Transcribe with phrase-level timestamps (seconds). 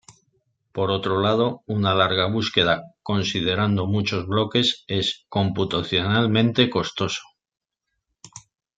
[0.71, 7.21] Por otro lado, una larga búsqueda considerando muchos bloques es computacionalmente costoso.